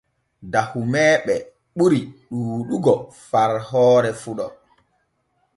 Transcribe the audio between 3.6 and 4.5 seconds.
hoore fuɗo.